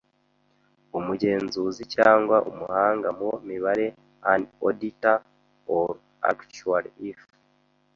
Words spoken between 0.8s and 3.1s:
umugenzuzi cyangwa umuhanga